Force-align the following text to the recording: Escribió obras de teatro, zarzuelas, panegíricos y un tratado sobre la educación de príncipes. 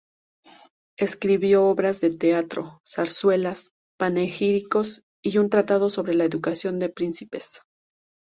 Escribió 0.97 1.65
obras 1.65 2.01
de 2.01 2.09
teatro, 2.17 2.81
zarzuelas, 2.83 3.69
panegíricos 3.99 5.05
y 5.21 5.37
un 5.37 5.51
tratado 5.51 5.89
sobre 5.89 6.15
la 6.15 6.23
educación 6.25 6.79
de 6.79 6.89
príncipes. 6.89 7.61